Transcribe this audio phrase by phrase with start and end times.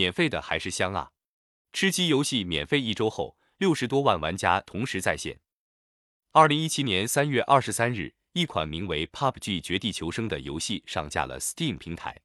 [0.00, 1.10] 免费的还是香啊！
[1.74, 5.38] 吃鸡游戏免费一周后，六十多万玩家同时在线。
[6.32, 12.18] 二零一七年三月二十三日，一款名为《PUBG 绝地求生》的游戏上架了 Steam 平台。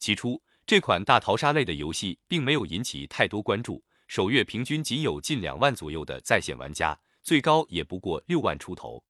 [0.00, 9.04] 起初，这款大逃杀类的游戏并没有引起太多关注，首月平均仅有近两万左右的在线玩家，最高也不过六万出头。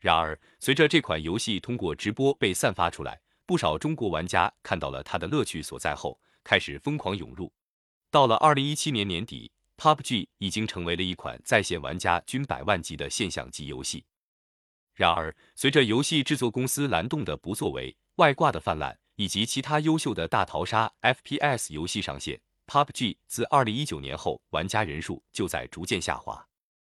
[0.00, 7.50] 然而，随着这款游戏通过直播被散发出来，不少中国玩家看到了它的乐趣所在后，开始疯狂涌入。
[8.10, 14.04] 到了二零一七年年底，PUBG 已经成为了一款在线玩家均百万级的现象级游戏。
[14.92, 26.46] 然而，随着游戏制作公司蓝洞的不作为、外挂的泛滥，以及其他优秀的大逃杀 FPS 游戏上线，PUBG 自二零一九年后玩家人数就在逐渐下滑。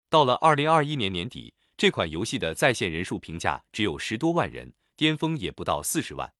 [0.08, 6.31] 到了二零二一年年底，这款游戏的在线人数评价只有十多万人，巅峰也不到四十万。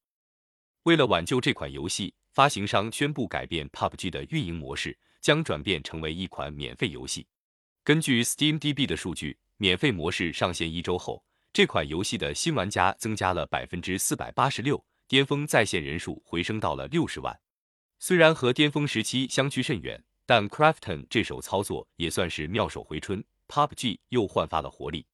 [0.84, 7.26] 为了挽救这款游戏，发行商宣布改变 PUBG 的运营模式，将转变成为一款免费游戏。
[7.86, 17.40] 根据 SteamDB 的数据，免费模式上线一周后，这款游戏的新玩家增加了百分之四百八十六，巅峰在线人数回升到了六十万。
[18.00, 25.06] 虽然和巅峰时期相去甚远，但 Crafton 这手操作也算是妙手回春，PUBG 又焕发了活力。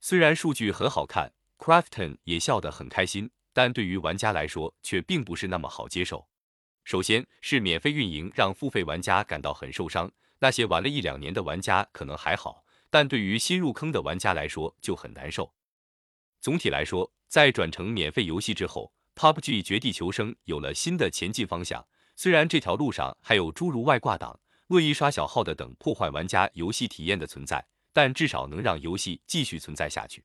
[0.00, 3.30] 虽然数据很好看，Crafton 也笑得很开心。
[3.58, 6.24] 但对于玩家来说却并不是那么好接受。
[6.84, 15.52] 首先是免费运营让付费玩家感到很受伤，那些玩了一两年的玩家可能还好，但对于新入坑的玩家来说就很难受。
[16.40, 21.84] 总体来说，在转成免费游戏之后，PUBG 绝地求生有了新的前进方向。
[22.14, 30.22] 虽然这条路上还有诸如外挂党、恶意刷小号的等破坏玩家游戏体验的存在，但至少能让游戏继续存在下去。